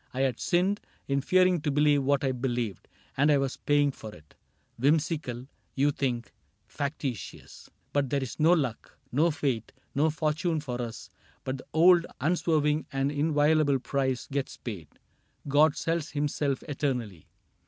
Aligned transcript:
I 0.15 0.21
had 0.21 0.39
sinned 0.39 0.81
In 1.07 1.21
fearing 1.21 1.61
to 1.61 1.69
believe 1.69 2.01
what 2.01 2.23
I 2.23 2.31
believed, 2.31 2.87
And 3.15 3.31
I 3.31 3.37
was 3.37 3.57
paying 3.57 3.91
for 3.91 4.11
it.— 4.11 4.33
Whimsical, 4.79 5.45
You 5.75 5.91
think,— 5.91 6.33
factitious; 6.65 7.69
but 7.93 8.09
"there 8.09 8.23
is 8.23 8.39
no 8.39 8.53
luck. 8.53 8.97
No 9.11 9.29
fate, 9.29 9.71
no 9.93 10.09
fortune 10.09 10.59
for 10.59 10.81
us, 10.81 11.11
but 11.43 11.59
the 11.59 11.67
old 11.71 12.07
Unswerving 12.19 12.87
and 12.91 13.11
inviolable 13.11 13.77
price 13.77 14.25
Gets 14.25 14.57
paid: 14.57 14.87
God 15.47 15.75
sells 15.77 16.09
himself 16.09 16.63
eternally. 16.63 17.27